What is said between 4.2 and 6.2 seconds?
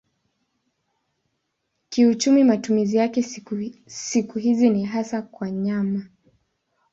hizi ni hasa kwa nyama.